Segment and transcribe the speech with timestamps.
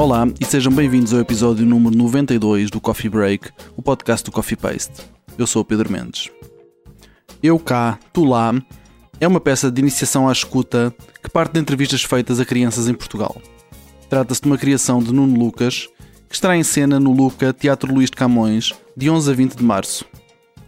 [0.00, 4.56] Olá e sejam bem-vindos ao episódio número 92 do Coffee Break, o podcast do Coffee
[4.56, 5.02] Paste.
[5.36, 6.30] Eu sou o Pedro Mendes.
[7.42, 8.54] Eu cá, tu lá,
[9.20, 10.90] é uma peça de iniciação à escuta
[11.22, 13.42] que parte de entrevistas feitas a crianças em Portugal.
[14.08, 15.86] Trata-se de uma criação de Nuno Lucas,
[16.30, 19.62] que estará em cena no Luca Teatro Luís de Camões, de 11 a 20 de
[19.62, 20.06] março.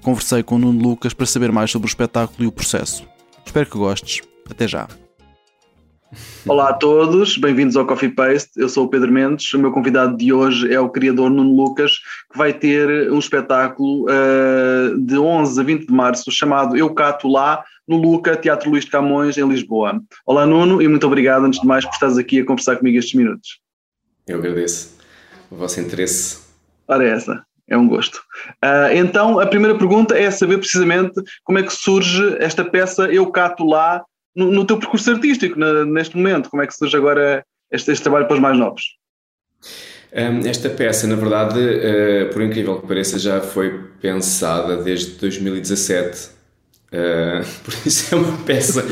[0.02, 3.02] Conversei com Nuno Lucas para saber mais sobre o espetáculo e o processo.
[3.46, 4.20] Espero que gostes.
[4.50, 4.86] Até já.
[6.46, 8.50] Olá a todos, bem-vindos ao Coffee Paste.
[8.56, 9.52] Eu sou o Pedro Mendes.
[9.54, 11.92] O meu convidado de hoje é o criador Nuno Lucas,
[12.30, 17.28] que vai ter um espetáculo uh, de 11 a 20 de março chamado Eu Cato
[17.28, 20.02] Lá, no Luca Teatro Luís de Camões, em Lisboa.
[20.26, 23.14] Olá, Nuno, e muito obrigado, antes de mais, por estares aqui a conversar comigo estes
[23.14, 23.60] minutos.
[24.26, 24.98] Eu agradeço
[25.50, 26.40] o vosso interesse.
[26.88, 27.42] Ora, é essa.
[27.66, 28.16] É um gosto.
[28.62, 33.30] Uh, então, a primeira pergunta é saber precisamente como é que surge esta peça Eu
[33.30, 34.04] Cato Lá
[34.34, 36.50] no, no teu percurso artístico, na, neste momento.
[36.50, 38.82] Como é que surge agora este, este trabalho para os mais novos?
[40.14, 46.28] Um, esta peça, na verdade, uh, por incrível que pareça, já foi pensada desde 2017.
[46.88, 48.86] Uh, por isso é uma peça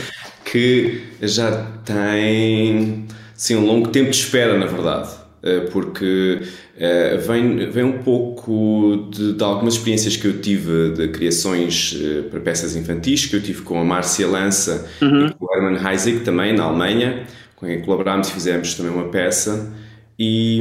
[0.44, 5.19] que já tem sim, um longo tempo de espera, na verdade.
[5.42, 6.42] Uh, porque
[6.76, 12.24] uh, vem, vem um pouco de, de, algumas experiências que eu tive de criações uh,
[12.24, 15.28] para peças infantis, que eu tive com a Márcia Lança uhum.
[15.28, 17.24] e com o Hermann Heisig também, na Alemanha,
[17.56, 19.74] com quem colaborámos e fizemos também uma peça.
[20.18, 20.60] E,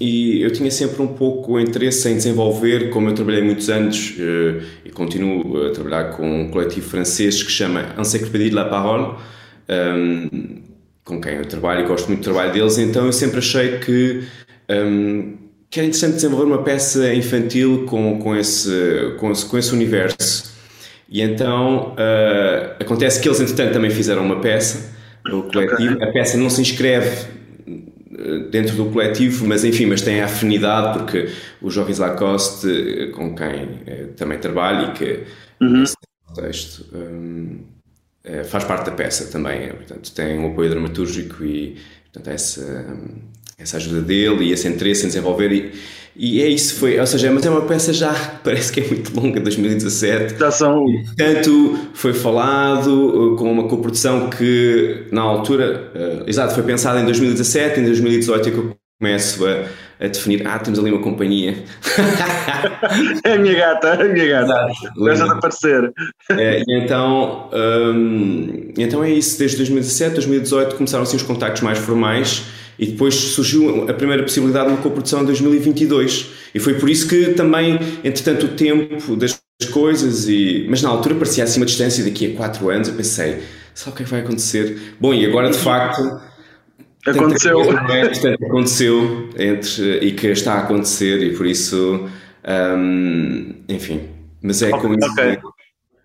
[0.00, 4.16] e, eu tinha sempre um pouco o interesse em desenvolver, como eu trabalhei muitos anos
[4.82, 9.16] e continuo a trabalhar com um coletivo francês que chama Encyclopédie de la Parole,
[9.68, 10.69] um,
[11.10, 14.22] com quem eu trabalho e gosto muito do trabalho deles, então eu sempre achei que,
[14.70, 15.36] um,
[15.68, 20.54] que era interessante desenvolver uma peça infantil com, com, esse, com, esse, com esse universo.
[21.08, 24.94] E então uh, acontece que eles, entretanto, também fizeram uma peça,
[25.26, 25.94] o coletivo.
[25.94, 26.08] Okay.
[26.08, 27.26] A peça não se inscreve
[27.66, 31.28] uh, dentro do coletivo, mas enfim, mas tem a afinidade porque
[31.60, 35.24] o Joris Lacoste, uh, com quem uh, também trabalho e que
[35.60, 35.82] uhum.
[36.28, 37.79] contexto um, eh,
[38.44, 41.76] faz parte da peça também, portanto, tem um apoio dramatúrgico e
[42.12, 42.96] portanto, essa,
[43.58, 45.52] essa ajuda dele e esse interesse em desenvolver.
[45.52, 45.72] E,
[46.16, 49.18] e é isso, foi, ou seja, mas é uma peça já parece que é muito
[49.18, 50.38] longa, 2017.
[50.38, 50.84] Já são.
[50.84, 57.04] Portanto, foi falado eh, com uma coprodução que na altura, uh, exato, foi pensada em
[57.04, 59.64] 2017, em 2018 é que eu começo a
[60.00, 61.62] a definir, ah, temos ali uma companhia.
[63.22, 64.72] é a minha gata, é a minha gata.
[64.96, 65.92] Deixa de aparecer.
[66.30, 71.78] É, e então, hum, então é isso, desde 2017, 2018 começaram assim os contactos mais
[71.78, 72.44] formais
[72.78, 77.06] e depois surgiu a primeira possibilidade de uma coprodução em 2022 e foi por isso
[77.06, 79.38] que também, entretanto, o tempo das
[79.70, 80.66] coisas e...
[80.70, 83.42] Mas na altura parecia assim uma distância daqui a 4 anos, eu pensei,
[83.74, 84.94] sabe o que é que vai acontecer?
[84.98, 86.29] Bom, e agora de facto
[87.06, 87.62] Aconteceu.
[87.62, 92.08] Portanto, aconteceu entre, e que está a acontecer e por isso,
[92.76, 94.02] um, enfim,
[94.42, 95.12] mas é com isso.
[95.12, 95.38] Okay.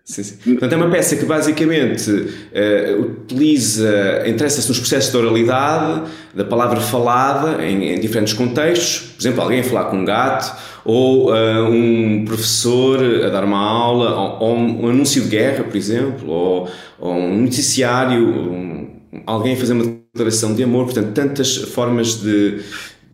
[0.06, 0.36] Sim, sim.
[0.52, 6.02] Portanto, é uma peça que basicamente uh, utiliza, interessa-se nos processos de oralidade,
[6.32, 10.56] da palavra falada em, em, diferentes contextos, por exemplo, alguém a falar com um gato,
[10.84, 15.76] ou uh, um professor a dar uma aula, ou, ou, um anúncio de guerra, por
[15.76, 16.68] exemplo, ou,
[17.00, 22.62] ou um noticiário, um, alguém a fazer uma declaração de amor, portanto, tantas formas de,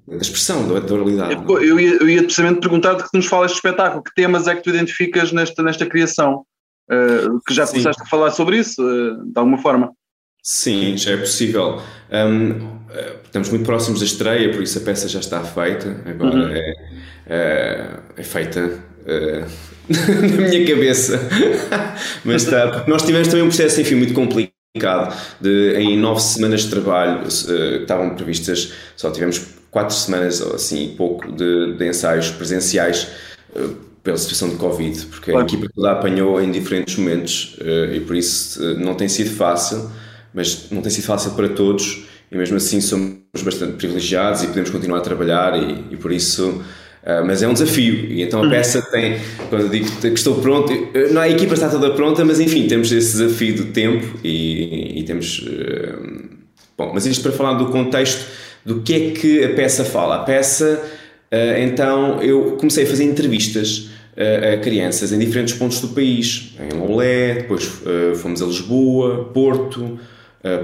[0.08, 1.44] de expressão da, da oralidade.
[1.48, 4.62] Eu ia, eu ia precisamente perguntar-te que nos falas de espetáculo, que temas é que
[4.62, 6.44] tu identificas nesta, nesta criação?
[6.90, 9.92] Uh, que já começaste a falar sobre isso, uh, de alguma forma?
[10.42, 11.80] Sim, já é possível.
[12.10, 16.02] Um, eh, estamos muito próximos da estreia, por isso a peça já está feita.
[16.04, 16.48] Agora uhum.
[16.48, 16.74] é,
[17.26, 19.46] é, é, feita uh,
[20.36, 21.20] na minha cabeça.
[22.24, 22.84] Mas está.
[22.88, 24.51] Nós tivemos também um processo, enfim, muito complicado
[25.38, 30.94] de, em nove semanas de trabalho que estavam previstas, só tivemos quatro semanas ou assim
[30.96, 33.08] pouco de, de ensaios presenciais
[33.54, 33.68] uh,
[34.02, 35.44] pela situação de Covid, porque claro.
[35.44, 39.90] a equipa toda apanhou em diferentes momentos uh, e por isso não tem sido fácil,
[40.32, 44.70] mas não tem sido fácil para todos e mesmo assim somos bastante privilegiados e podemos
[44.70, 46.64] continuar a trabalhar e, e por isso
[47.02, 49.18] Uh, mas é um desafio, e então a peça tem,
[49.48, 50.72] quando eu digo que estou pronto,
[51.10, 55.02] não a equipa está toda pronta, mas enfim, temos esse desafio do tempo e, e
[55.02, 55.40] temos.
[55.40, 56.30] Uh,
[56.78, 58.24] bom, mas isto para falar do contexto
[58.64, 60.14] do que é que a peça fala.
[60.14, 60.80] A peça,
[61.32, 66.78] uh, então, eu comecei a fazer entrevistas a crianças em diferentes pontos do país, em
[66.78, 67.80] Lolé, depois
[68.16, 69.98] fomos a Lisboa, Porto,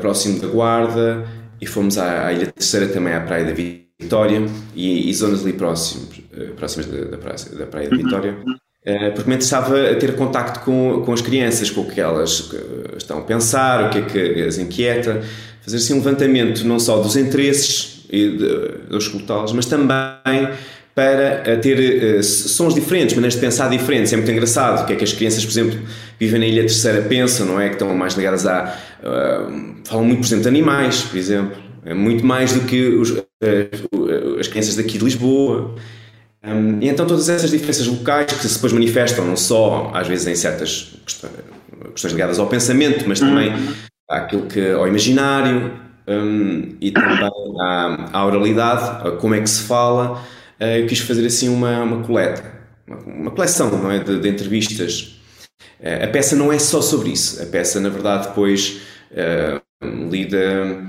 [0.03, 1.27] próximo da Guarda,
[1.59, 4.47] e fomos à, à Ilha Terceira também, à Praia da Vida Vitória
[4.77, 9.13] e, e zonas ali próximos, eh, próximas da, da, praia, da praia de Vitória, uh,
[9.13, 12.53] porque me interessava ter contacto com, com as crianças, com o que elas
[12.97, 15.21] estão a pensar, o que é que as inquieta,
[15.63, 20.49] fazer assim um levantamento não só dos interesses e de, de escutá-las, mas também
[20.95, 24.13] para ter uh, sons diferentes, maneiras de pensar diferentes.
[24.13, 25.79] É muito engraçado o que é que as crianças, por exemplo,
[26.19, 27.69] vivem na Ilha Terceira pensam, não é?
[27.69, 28.77] Que estão mais ligadas a.
[29.01, 31.57] Uh, falam muito, por exemplo, de animais, por exemplo.
[31.85, 33.13] É muito mais do que os,
[34.39, 35.75] as crianças daqui de Lisboa.
[36.43, 40.27] Um, e então todas essas diferenças locais que se depois manifestam não só às vezes
[40.27, 43.75] em certas questões ligadas ao pensamento, mas também uhum.
[44.09, 45.73] àquilo que, ao imaginário
[46.07, 47.29] um, e também
[47.61, 50.23] à, à, oralidade, a como é que se fala.
[50.61, 52.43] Uh, eu quis fazer assim uma, uma coleta,
[52.87, 55.21] uma, uma coleção não é, de, de entrevistas.
[55.81, 58.81] Uh, a peça não é só sobre isso, a peça na verdade depois
[59.13, 59.61] uh,
[60.09, 60.87] lida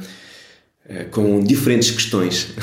[1.12, 2.54] com diferentes questões.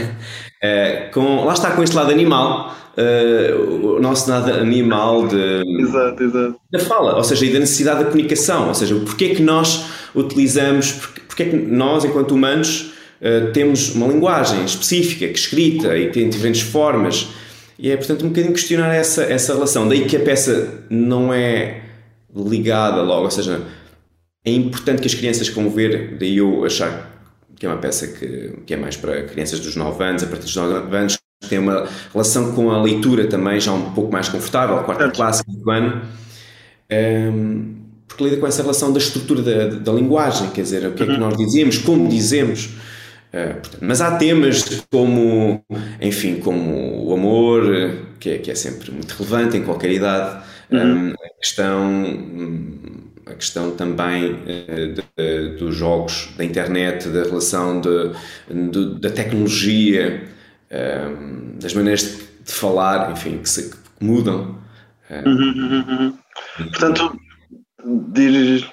[1.12, 6.60] com, lá está com este lado animal, uh, o nosso lado animal de, exato, exato.
[6.70, 9.86] da fala, ou seja, e da necessidade da comunicação, ou seja, porque é que nós
[10.14, 10.92] utilizamos,
[11.28, 12.92] porque, é que nós, enquanto humanos,
[13.52, 17.28] temos uma linguagem específica, que escrita e tem diferentes formas,
[17.78, 19.88] e é portanto um bocadinho questionar essa, essa relação.
[19.88, 21.82] Daí que a peça não é
[22.34, 23.60] ligada logo, ou seja,
[24.44, 27.11] é importante que as crianças como ver, daí eu achar
[27.62, 30.46] que é uma peça que, que é mais para crianças dos 9 anos, a partir
[30.46, 31.16] dos 9 anos,
[31.48, 35.70] tem uma relação com a leitura também já um pouco mais confortável, quarta classe, quinto
[35.70, 36.02] ano,
[36.90, 37.74] um,
[38.08, 41.06] porque lida com essa relação da estrutura da, da linguagem, quer dizer, o que é
[41.06, 41.18] que uhum.
[41.18, 42.64] nós dizemos, como dizemos.
[43.32, 45.64] Uh, portanto, mas há temas como,
[46.00, 47.62] enfim, como o amor,
[48.18, 50.80] que é, que é sempre muito relevante em qualquer idade, uhum.
[50.80, 53.01] um, a questão
[53.32, 60.28] a questão também uh, de, de, dos jogos, da internet, da relação de, da tecnologia,
[60.70, 62.02] um, das maneiras
[62.44, 64.58] de, falar, enfim, que, se, que mudam.
[65.10, 66.18] Uhum, uhum, uhum.
[66.70, 67.18] Portanto,
[68.12, 68.68] diriges.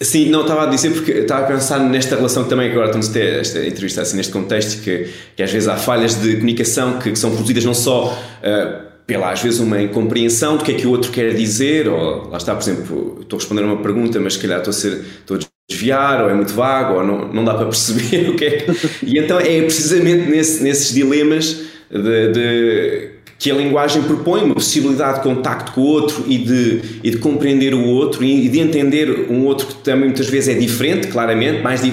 [0.00, 3.10] Sim, não estava a dizer porque estava a pensar nesta relação que também agora estamos
[3.10, 6.98] a ter esta entrevista assim neste contexto que, que às vezes há falhas de comunicação
[6.98, 10.74] que, que são produzidas não só uh, pela às vezes uma incompreensão do que é
[10.74, 14.18] que o outro quer dizer ou lá está, por exemplo, estou a responder uma pergunta
[14.20, 17.32] mas se calhar estou a ser estou a desviar, ou é muito vago, ou não,
[17.32, 18.66] não dá para perceber o que é.
[19.02, 23.08] E então é precisamente nesse, nesses dilemas de, de,
[23.38, 27.16] que a linguagem propõe uma possibilidade de contacto com o outro e de, e de
[27.18, 31.62] compreender o outro e de entender um outro que também muitas vezes é diferente, claramente,
[31.62, 31.92] mais uh,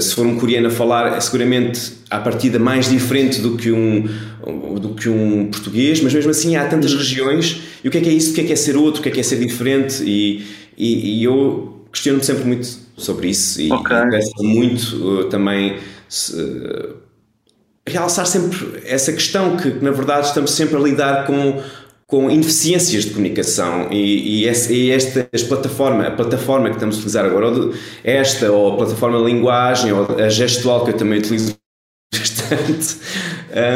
[0.00, 4.08] se for um coreano a falar, é seguramente à partida mais diferente do que um
[4.78, 7.60] do que um português, mas mesmo assim há tantas regiões.
[7.84, 9.02] E o que é que é isso, o que é que é ser outro, o
[9.02, 10.02] que é que é ser diferente?
[10.02, 13.96] E, e, e eu questiono-me sempre muito sobre isso e, okay.
[14.40, 16.96] e muito uh, também uh,
[17.86, 21.62] realçar sempre essa questão que, na verdade, estamos sempre a lidar com,
[22.08, 26.98] com ineficiências de comunicação e, e, essa, e esta plataforma, a plataforma que estamos a
[26.98, 31.18] utilizar agora, ou esta, ou a plataforma de linguagem, ou a gestual que eu também
[31.18, 31.54] utilizo
[32.10, 32.96] bastante,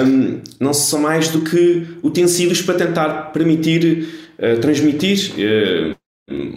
[0.06, 4.08] um, não são mais do que utensílios para tentar permitir
[4.38, 5.94] uh, transmitir uh,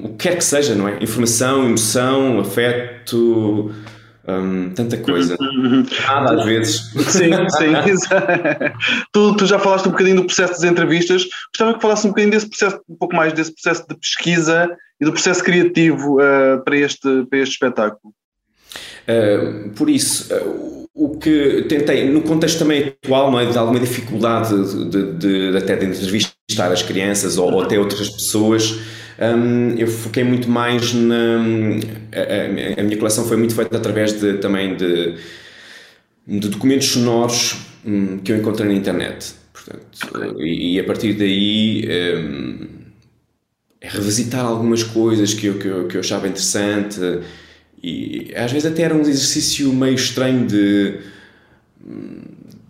[0.02, 1.04] o que quer que seja, não é?
[1.04, 3.76] Informação, emoção, afeto,
[4.28, 5.38] hum, tanta coisa.
[6.08, 6.92] Nada às vezes.
[7.08, 8.08] Sim, sim.
[9.12, 11.26] tu, tu já falaste um bocadinho do processo das entrevistas.
[11.54, 14.70] Gostava que falasse um bocadinho desse processo, um pouco mais desse processo de pesquisa
[15.00, 18.14] e do processo criativo uh, para, este, para este espetáculo.
[19.08, 23.80] Uh, por isso, uh, o que tentei, no contexto também atual, não é, de alguma
[23.80, 24.50] dificuldade
[24.90, 28.80] de, de, de até de entrevistar as crianças ou, ou até outras pessoas,
[29.20, 31.40] um, eu foquei muito mais na.
[32.14, 35.16] A, a, minha coleção foi muito feita através de, também de,
[36.28, 39.34] de documentos sonoros um, que eu encontrei na internet.
[39.54, 41.88] Portanto, e, e, a partir daí.
[42.18, 42.86] Um,
[43.86, 47.00] é revisitar algumas coisas que eu, que eu, que eu achava interessante
[47.84, 51.00] e às vezes até era um exercício meio estranho de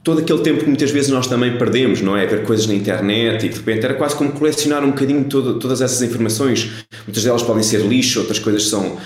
[0.06, 2.28] todo aquele tempo que muitas vezes nós também perdemos, não é?
[2.28, 5.82] Ver coisas na internet e de repente era quase como colecionar um bocadinho todo, todas
[5.82, 6.86] essas informações.
[7.08, 8.98] Muitas delas podem ser lixo, outras coisas são,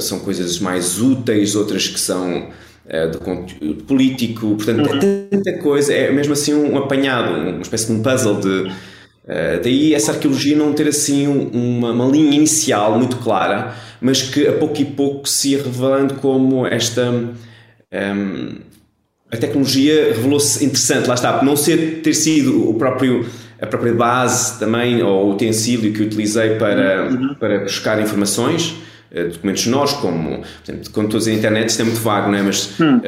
[0.00, 4.56] são coisas mais úteis, outras que são uh, de conteúdo político.
[4.56, 8.48] Portanto, é tanta coisa, é mesmo assim um apanhado, uma espécie de um puzzle de.
[8.48, 14.48] Uh, daí essa arqueologia não ter assim uma, uma linha inicial muito clara, mas que
[14.48, 17.08] a pouco e pouco se ia revelando como esta.
[17.92, 18.71] Um,
[19.32, 23.26] a tecnologia revelou-se interessante, lá está, por não ser, ter sido o próprio,
[23.58, 27.34] a própria base também, ou o utensílio que utilizei para, uhum.
[27.36, 28.76] para buscar informações,
[29.10, 32.38] uh, documentos nós, como, portanto, quando estou a dizer internet, isto é muito vago, não
[32.38, 32.42] é?
[32.42, 32.98] Mas, uhum.
[32.98, 33.02] uh,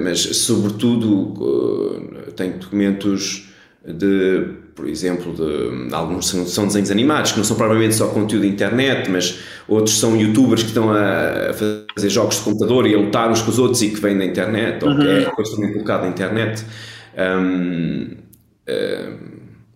[0.00, 3.48] mas sobretudo, uh, tenho documentos
[3.84, 8.42] de por exemplo, de, alguns são, são, desenhos animados, que não são propriamente só conteúdo
[8.42, 11.52] de internet, mas outros são youtubers que estão a,
[11.94, 14.24] fazer jogos de computador e a lutar uns com os outros e que vêm da
[14.24, 14.92] internet, uhum.
[14.92, 16.64] ou que é depois também colocado na internet.
[17.16, 18.16] Um,
[18.68, 19.18] uh,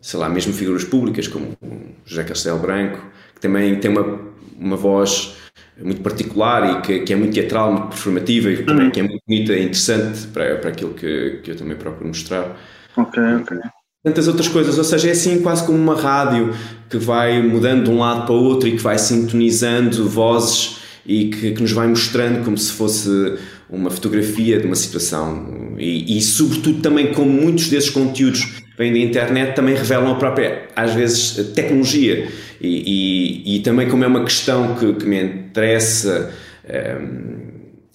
[0.00, 1.56] sei lá, mesmo figuras públicas como
[2.04, 2.98] José Castelo Branco,
[3.34, 4.20] que também tem uma,
[4.58, 5.36] uma voz
[5.80, 8.90] muito particular e que, que é muito teatral, muito performativa e também uhum.
[8.90, 12.56] que é muito bonita e interessante para, para aquilo que, que eu também procuro mostrar.
[12.96, 13.58] Ok, ok
[14.02, 16.54] tantas outras coisas, ou seja, é assim quase como uma rádio
[16.88, 21.26] que vai mudando de um lado para o outro e que vai sintonizando vozes e
[21.26, 23.38] que, que nos vai mostrando como se fosse
[23.68, 25.74] uma fotografia de uma situação.
[25.78, 30.68] E, e, sobretudo também como muitos desses conteúdos vêm da internet também revelam a própria
[30.76, 32.28] às vezes tecnologia.
[32.60, 36.30] E, e, e também como é uma questão que, que me interessa
[36.64, 37.48] um, ehm,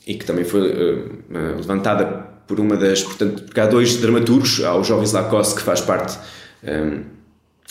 [0.06, 3.02] e que também foi uh, levantada por uma das.
[3.02, 6.18] Portanto, porque há dois dramaturgos, há o Jovens Lacoste, que faz parte.
[6.64, 7.02] Um,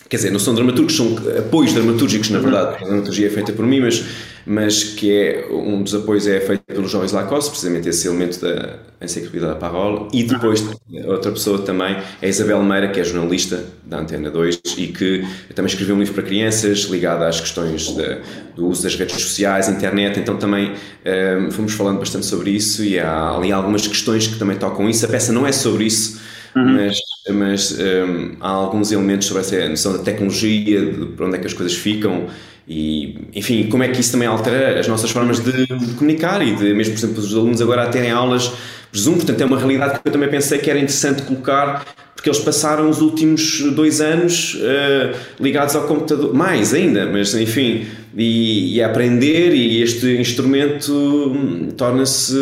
[0.08, 3.64] quer dizer, não são dramaturgos, são apoios dramatúrgicos, na verdade, a dramaturgia é feita por
[3.64, 4.04] mim, mas
[4.46, 8.78] mas que é um dos apoios é feito pelos jovens Lacoste, precisamente esse elemento da
[9.00, 10.64] enciclopédia da Parole, e depois
[11.06, 15.68] outra pessoa também é Isabel Meira, que é jornalista da Antena 2 e que também
[15.68, 18.18] escreveu um livro para crianças ligado às questões de,
[18.54, 22.84] do uso das redes sociais, internet, então também um, ehm, fomos falando bastante sobre isso
[22.84, 25.04] e há ali algumas questões que também tocam isso.
[25.04, 26.20] A peça não é sobre isso,
[26.54, 26.74] Uhum.
[26.74, 26.98] Mas,
[27.30, 31.38] mas um, ehm, há alguns elementos sobre essa noção da tecnologia, de para onde é
[31.38, 32.26] que as coisas ficam
[32.66, 35.66] e, enfim, como é que isso também altera as nossas formas de,
[35.96, 38.52] comunicar e de, mesmo, por exemplo, os alunos agora a terem aulas
[38.90, 42.38] presumo, portanto é uma realidade que eu também pensei que era interessante colocar porque eles
[42.38, 47.84] passaram os últimos dois anos uh, ligados ao computador, mais ainda, mas enfim,
[48.16, 52.34] e, e aprender e este instrumento hum, torna-se,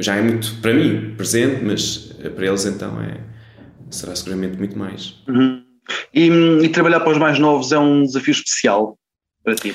[0.00, 3.18] já é muito para mim presente, mas para eles então é,
[3.90, 5.16] será seguramente muito mais.
[5.28, 5.62] Uhum.
[6.14, 8.98] E, hum, e trabalhar para os mais novos é um desafio especial?
[9.48, 9.74] Para ti?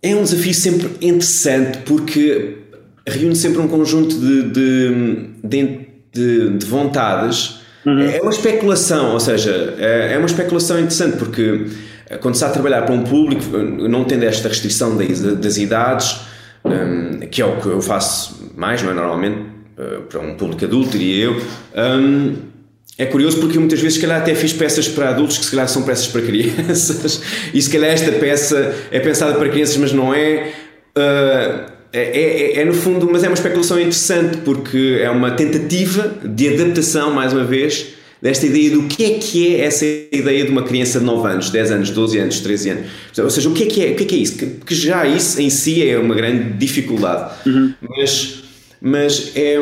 [0.00, 2.58] É um desafio sempre interessante porque
[3.06, 4.42] reúne sempre um conjunto de,
[5.42, 7.60] de, de, de vontades.
[7.84, 8.00] Uhum.
[8.00, 11.66] É uma especulação, ou seja, é, é uma especulação interessante porque
[12.06, 16.20] eh, quando se está a trabalhar para um público, não tendo esta restrição das, idades,
[16.64, 18.94] um, que é o que eu faço mais, não é?
[18.94, 19.38] Normalmente,
[19.78, 21.42] uh, para um público adulto, diria eu.
[22.98, 25.68] É curioso porque muitas vezes, se calhar, até fiz peças para adultos que, se calhar,
[25.68, 27.22] são peças para crianças.
[27.54, 30.52] e se calhar, esta peça é pensada para crianças, mas não é.
[30.96, 36.18] Uh, é, é, é, no fundo, mas é uma especulação interessante porque é uma tentativa
[36.22, 40.50] de adaptação, mais uma vez, desta ideia do que é que é essa ideia de
[40.50, 42.86] uma criança de 9 anos, 10 anos, 12 anos, 13 anos.
[43.16, 44.36] Ou seja, o que é que é, o que é, que é isso?
[44.36, 47.32] Que, que já isso em si é uma grande dificuldade.
[47.46, 47.72] Uhum.
[47.80, 48.42] Mas,
[48.82, 49.58] mas é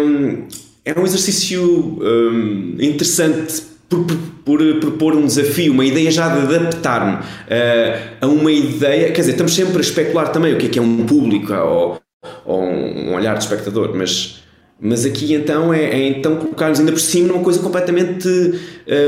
[0.86, 1.60] é um exercício
[2.00, 8.26] um, interessante por, por, por, propor um desafio, uma ideia já de adaptar-me uh, a
[8.28, 9.10] uma ideia.
[9.10, 12.00] Quer dizer, estamos sempre a especular também o que é que é um público ou,
[12.44, 14.42] ou um olhar de espectador, mas.
[14.78, 18.28] Mas aqui então é, é então colocar-nos ainda por cima numa coisa completamente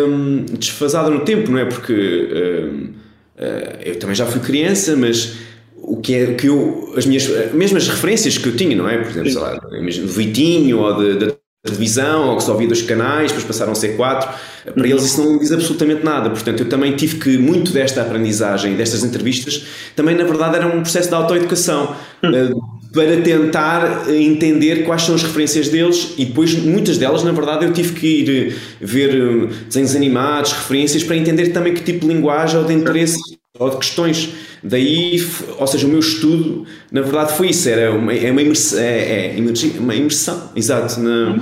[0.09, 1.67] um, desfasada no tempo, não é?
[1.67, 2.95] Porque um, uh,
[3.37, 5.35] eh, eu também já fui criança, mas
[5.77, 8.97] o que é que eu, as minhas mesmas referências que eu tinha, não é?
[8.97, 13.31] Por exemplo, sei lá, do Vitinho ou de televisão ou que só havia dois canais,
[13.31, 14.29] depois passaram a ser quatro.
[14.73, 16.31] Para eles isso não diz absolutamente nada.
[16.31, 20.83] Portanto, eu também tive que, muito desta aprendizagem, destas entrevistas, também na verdade era um
[20.83, 21.97] processo de autoeducação.
[22.25, 27.67] Uh, para tentar entender quais são as referências deles e depois muitas delas na verdade
[27.67, 32.15] eu tive que ir ver eh, desenhos animados, referências para entender também que tipo de
[32.15, 33.19] linguagem ou de interesse
[33.59, 34.31] ou de questões
[34.63, 35.21] daí,
[35.59, 39.37] ou seja, o meu estudo na verdade foi isso, era uma, é uma imersão, é,
[39.37, 41.39] é uma imersão exato, na,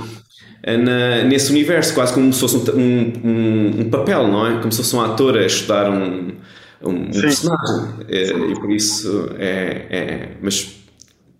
[0.77, 4.59] na, nesse universo, quase como se fosse um, um, um, papel, não é?
[4.59, 6.33] Como se fosse um ator a estudar um,
[6.83, 7.93] um, personagem.
[8.09, 10.75] É, e por isso é, é, Mas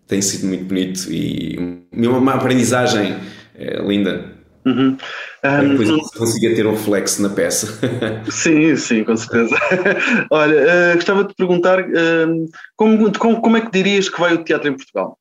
[0.07, 3.17] tem sido muito bonito e uma, aprendizagem
[3.57, 4.37] é, linda.
[4.65, 4.97] Uhum.
[5.47, 7.79] Um, depois consiga ter um reflexo na peça.
[8.29, 9.55] sim, sim, com certeza.
[10.31, 14.43] Olha, uh, gostava de perguntar uh, como, como, como é que dirias que vai o
[14.43, 15.17] teatro em Portugal?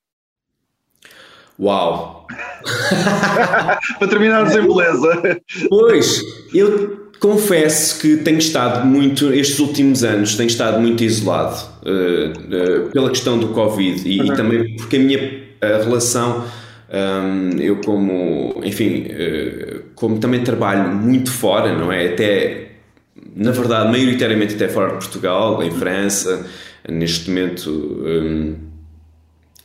[1.59, 2.27] Uau!
[3.99, 5.41] Para terminarmos em beleza.
[5.69, 6.21] Pois,
[6.53, 12.91] eu confesso que tenho estado muito, estes últimos anos, tenho estado muito isolado uh, uh,
[12.91, 14.25] pela questão do Covid e, uhum.
[14.25, 16.45] e, também porque a minha a relação,
[16.93, 22.13] um, eu como, enfim, uh, como também trabalho muito fora, não é?
[22.13, 22.69] Até,
[23.35, 26.45] na verdade, maioritariamente até fora de Portugal, em França,
[26.87, 27.69] neste momento.
[27.69, 28.55] Um,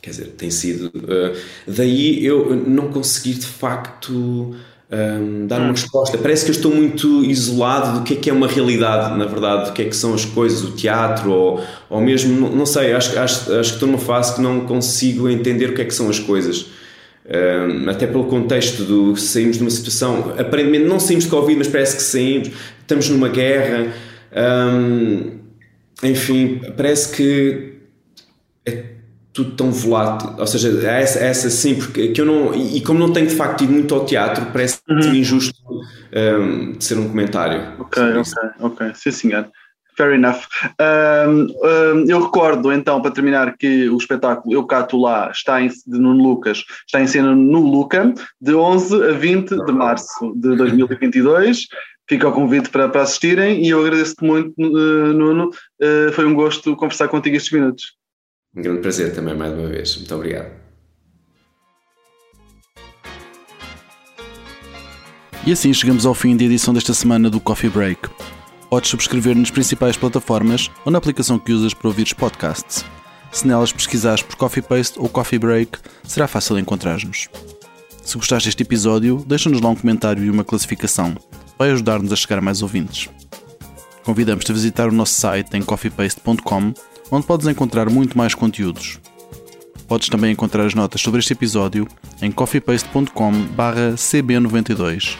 [0.01, 0.87] Quer dizer, tem sido.
[0.87, 1.33] Uh,
[1.65, 4.53] daí eu não conseguir de facto
[4.91, 6.17] um, dar uma resposta.
[6.17, 9.69] Parece que eu estou muito isolado do que é que é uma realidade, na verdade,
[9.69, 13.17] do que é que são as coisas, o teatro, ou, ou mesmo, não sei, acho,
[13.17, 16.09] acho, acho que estou numa fase que não consigo entender o que é que são
[16.09, 16.65] as coisas.
[17.25, 21.69] Um, até pelo contexto do saímos de uma situação, aparentemente não saímos de Covid, mas
[21.69, 22.51] parece que saímos,
[22.81, 23.93] estamos numa guerra,
[24.35, 25.39] um,
[26.03, 27.77] enfim, parece que
[28.65, 28.83] é
[29.31, 32.81] tudo tão volátil, ou seja, é essa, é essa sim, porque que eu não, e
[32.81, 35.15] como não tenho de facto ido muito ao teatro, parece-me uhum.
[35.15, 35.59] injusto
[36.13, 37.73] um, de ser um comentário.
[37.79, 39.47] Ok, ok, ok, sim senhor.
[39.95, 40.41] Fair enough.
[40.79, 45.67] Um, um, eu recordo então, para terminar, que o espetáculo Eu Cato Lá está em,
[45.67, 50.55] de Nuno Lucas, está em cena no Luca, de 11 a 20 de março de
[50.55, 51.67] 2022.
[52.07, 55.49] Fica o convite para, para assistirem e eu agradeço-te muito, uh, Nuno.
[55.81, 57.93] Uh, foi um gosto conversar contigo estes minutos.
[58.55, 59.95] Um grande prazer também, mais uma vez.
[59.95, 60.63] Muito obrigado.
[65.45, 68.09] E assim chegamos ao fim da edição desta semana do Coffee Break.
[68.73, 72.83] Podes subscrever nas principais plataformas ou na aplicação que usas para ouvir os podcasts.
[73.31, 77.29] Se nelas pesquisares por Coffee Paste ou Coffee Break, será fácil encontrar-nos.
[78.01, 81.15] Se gostaste deste episódio, deixa-nos lá um comentário e uma classificação.
[81.55, 83.09] Vai ajudar-nos a chegar a mais ouvintes.
[84.03, 86.73] Convidamos-te a visitar o nosso site em coffeepaste.com
[87.11, 88.99] onde podes encontrar muito mais conteúdos.
[89.87, 91.87] Podes também encontrar as notas sobre este episódio
[92.23, 95.15] em coffeepaste.com/cb92,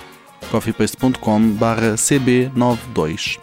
[0.49, 3.42] coffeepaste.com/cb92.